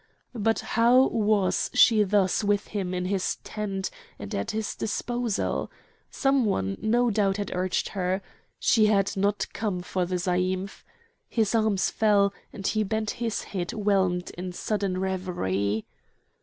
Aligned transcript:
But 0.33 0.61
how 0.61 1.09
was 1.09 1.69
she 1.75 2.01
thus 2.01 2.43
with 2.43 2.69
him 2.69 2.91
in 2.91 3.05
his 3.05 3.35
tent, 3.43 3.91
and 4.17 4.33
at 4.33 4.49
his 4.49 4.73
disposal? 4.75 5.69
Some 6.09 6.43
one 6.45 6.75
no 6.81 7.11
doubt 7.11 7.37
had 7.37 7.51
urged 7.53 7.89
her. 7.89 8.23
She 8.57 8.87
had 8.87 9.15
not 9.15 9.45
come 9.53 9.83
for 9.83 10.05
the 10.07 10.15
zaïmph. 10.15 10.81
His 11.29 11.53
arms 11.53 11.91
fell, 11.91 12.33
and 12.51 12.65
he 12.65 12.81
bent 12.83 13.11
his 13.21 13.43
head 13.43 13.73
whelmed 13.73 14.31
in 14.31 14.53
sudden 14.53 14.99
reverie. 14.99 15.85